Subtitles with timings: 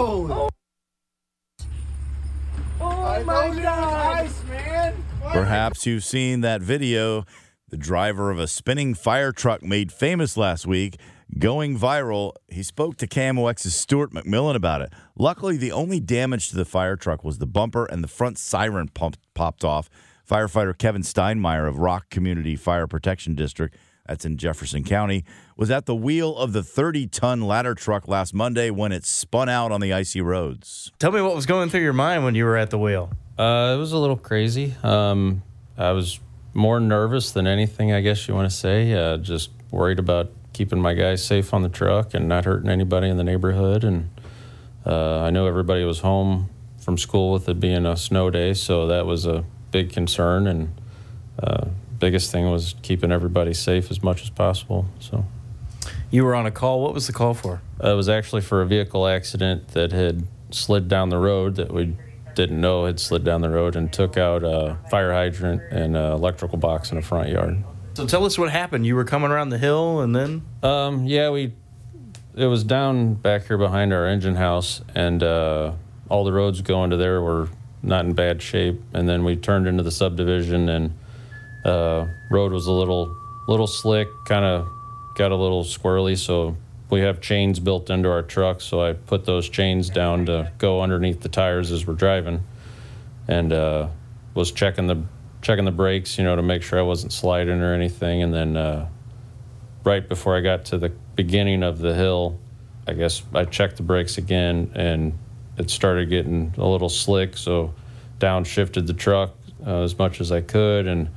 [0.00, 0.48] Oh
[5.32, 7.24] Perhaps you've seen that video.
[7.70, 11.00] The driver of a spinning fire truck made famous last week,
[11.36, 12.34] going viral.
[12.46, 14.92] He spoke to KMOX's Stuart McMillian about it.
[15.16, 18.86] Luckily, the only damage to the fire truck was the bumper and the front siren
[18.88, 19.90] pump popped off.
[20.30, 23.76] Firefighter Kevin Steinmeyer of Rock Community Fire Protection District,
[24.08, 25.24] that's in Jefferson County,
[25.56, 29.48] was at the wheel of the 30 ton ladder truck last Monday when it spun
[29.48, 30.90] out on the icy roads.
[30.98, 33.10] Tell me what was going through your mind when you were at the wheel.
[33.38, 34.74] Uh, it was a little crazy.
[34.82, 35.42] Um,
[35.76, 36.18] I was
[36.54, 38.92] more nervous than anything, I guess you want to say.
[38.92, 43.08] Uh, just worried about keeping my guys safe on the truck and not hurting anybody
[43.08, 43.84] in the neighborhood.
[43.84, 44.10] And
[44.84, 46.50] uh, I know everybody was home
[46.80, 50.46] from school with it being a snow day, so that was a big concern.
[50.46, 50.80] And
[51.40, 51.66] uh,
[51.98, 54.86] biggest thing was keeping everybody safe as much as possible.
[55.00, 55.24] So
[56.10, 56.80] You were on a call.
[56.82, 57.60] What was the call for?
[57.82, 61.72] uh, it was actually for a vehicle accident that had slid down the road that
[61.72, 61.96] we
[62.34, 66.12] didn't know had slid down the road and took out a fire hydrant and an
[66.12, 67.62] electrical box in the front yard.
[67.94, 68.86] So tell us what happened.
[68.86, 71.52] You were coming around the hill and then Um, yeah, we
[72.36, 75.72] it was down back here behind our engine house, and uh,
[76.08, 77.48] all the roads going to there were
[77.82, 78.80] not in bad shape.
[78.94, 80.96] And then we turned into the subdivision, and
[81.64, 84.68] uh, road was a little little slick, kind of
[85.16, 86.16] got a little squirrely.
[86.16, 86.56] So
[86.90, 90.82] we have chains built into our truck, so I put those chains down to go
[90.82, 92.42] underneath the tires as we're driving,
[93.26, 93.88] and uh,
[94.34, 95.02] was checking the
[95.40, 98.56] checking the brakes, you know, to make sure I wasn't sliding or anything, and then.
[98.56, 98.88] Uh,
[99.88, 102.38] right before I got to the beginning of the hill,
[102.86, 105.18] I guess I checked the brakes again and
[105.56, 107.38] it started getting a little slick.
[107.38, 107.74] So
[108.18, 109.34] downshifted the truck
[109.66, 111.08] uh, as much as I could and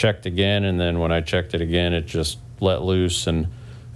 [0.00, 0.64] checked again.
[0.64, 3.48] And then when I checked it again, it just let loose and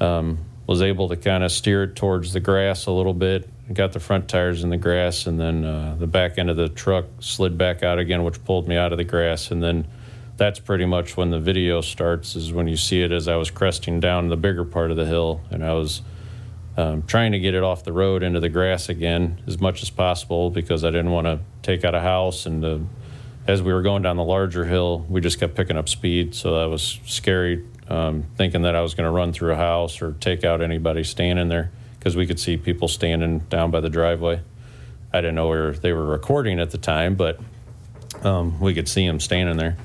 [0.00, 3.48] um, was able to kind of steer it towards the grass a little bit.
[3.72, 6.68] Got the front tires in the grass, and then uh, the back end of the
[6.68, 9.50] truck slid back out again, which pulled me out of the grass.
[9.52, 9.86] And then
[10.36, 13.50] that's pretty much when the video starts is when you see it as I was
[13.50, 16.02] cresting down the bigger part of the hill and I was
[16.76, 19.90] um, trying to get it off the road into the grass again as much as
[19.90, 22.78] possible because I didn't want to take out a house and uh,
[23.46, 26.58] as we were going down the larger hill we just kept picking up speed so
[26.60, 30.12] that was scary um, thinking that I was going to run through a house or
[30.20, 34.40] take out anybody standing there because we could see people standing down by the driveway
[35.12, 37.40] I didn't know where they were recording at the time but
[38.22, 39.76] um, we could see them standing there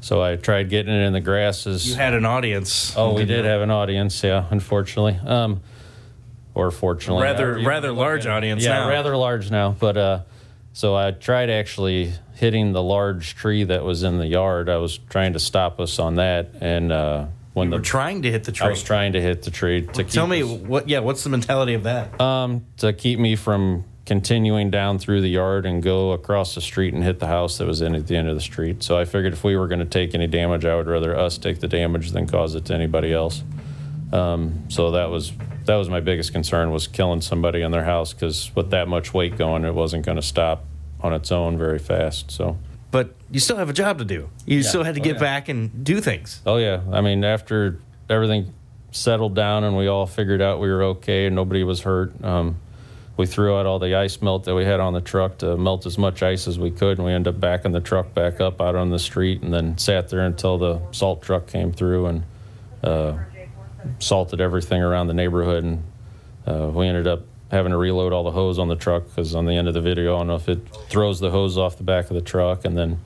[0.00, 1.88] so I tried getting it in the grasses.
[1.88, 2.94] you had an audience.
[2.96, 5.18] Oh, we did have an audience, yeah, unfortunately.
[5.26, 5.62] Um,
[6.54, 7.24] or fortunately.
[7.24, 8.88] Rather- rather large audience Yeah, now.
[8.88, 9.74] rather large now.
[9.76, 10.20] But uh,
[10.76, 14.68] so I tried actually hitting the large tree that was in the yard.
[14.68, 16.50] I was trying to stop us on that.
[16.60, 19.22] And uh, when You the were trying to hit the tree, I was trying to
[19.22, 20.86] hit the tree to keep Tell me us- what?
[20.86, 22.20] Yeah, what's the mentality of that?
[22.20, 26.92] um, to keep me from continuing down through the yard and go across the street
[26.92, 28.82] and hit the house that was in at the end of the street.
[28.82, 31.38] So I figured if we were going to take any damage, I would rather us
[31.38, 33.42] take the damage than cause it to anybody else.
[34.12, 35.32] Um, so that was
[35.66, 39.12] that was my biggest concern was killing somebody in their house because with that much
[39.12, 40.64] weight going, it wasn't going to stop
[41.00, 42.30] on its own very fast.
[42.30, 42.58] So.
[42.90, 44.30] But you still have a job to do.
[44.46, 46.40] You still had to get back and do things.
[46.46, 48.54] Oh yeah, I mean after everything
[48.92, 52.56] settled down and we all figured out we were okay and nobody was hurt, um,
[53.16, 55.86] we threw out all the ice melt that we had on the truck to melt
[55.86, 58.60] as much ice as we could, and we ended up backing the truck back up
[58.60, 62.24] out on the street and then sat there until the salt truck came through and
[62.84, 63.18] uh,
[63.98, 65.84] salted everything around the neighborhood, and
[66.46, 69.46] uh, we ended up having to reload all the hose on the truck because on
[69.46, 71.84] the end of the video, I don't know if it throws the hose off the
[71.84, 72.98] back of the truck and then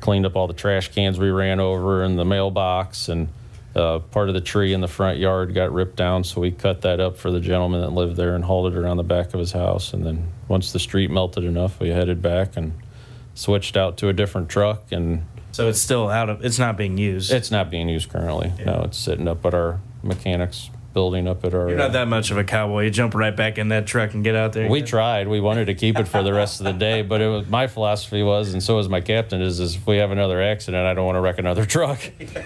[0.00, 3.28] cleaned up all the trash cans we ran over and the mailbox and
[3.74, 6.22] uh, part of the tree in the front yard got ripped down.
[6.24, 8.98] So we cut that up for the gentleman that lived there and hauled it around
[8.98, 9.92] the back of his house.
[9.92, 12.72] And then once the street melted enough, we headed back and
[13.34, 16.44] switched out to a different truck and So it's still out of.
[16.44, 17.32] It's not being used.
[17.32, 18.52] it's not being used currently.
[18.64, 21.68] No, it's sitting up at our mechanics building up at our.
[21.68, 22.84] You're not that much of a cowboy.
[22.84, 24.66] You jump right back in that truck and get out there.
[24.70, 25.28] we tried.
[25.28, 27.66] We wanted to keep it for the rest of the day, but it was my
[27.66, 30.94] philosophy was, and so was my captain, is, is if we have another accident, I
[30.94, 32.00] don't want to wreck another truck.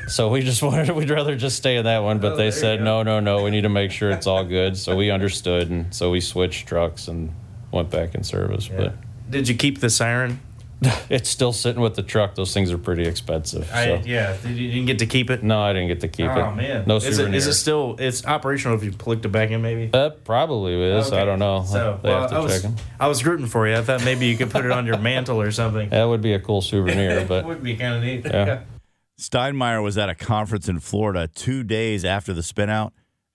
[0.08, 2.18] So we just wanted, we'd rather just stay in that one.
[2.18, 4.76] But they oh, said, no, no, no, we need to make sure it's all good.
[4.76, 7.32] So we understood, and so we switched trucks and
[7.70, 8.66] went back in service.
[8.66, 8.94] But
[9.30, 10.40] Did you keep the siren?
[11.10, 12.34] it's still sitting with the truck.
[12.34, 13.66] Those things are pretty expensive.
[13.66, 13.72] So.
[13.74, 14.36] I, yeah.
[14.44, 15.42] You, you didn't get to keep it?
[15.42, 16.38] No, I didn't get to keep it.
[16.38, 16.84] Oh man.
[16.86, 17.36] no is it, souvenir.
[17.36, 17.96] is it still?
[17.98, 19.90] It's operational if you plugged it back in, maybe.
[19.92, 21.08] Uh, probably is.
[21.08, 21.20] Okay.
[21.20, 21.64] I don't know.
[21.66, 22.66] So they well, have to I was.
[22.98, 23.76] I was rooting for you.
[23.76, 25.90] I thought maybe you could put it on your mantle or something.
[26.00, 28.24] That would be a cool souvenir, but would be kind of neat.
[28.24, 28.62] Yeah.
[29.18, 32.92] Steinmeyer was at a conference in Florida two days after the spinout,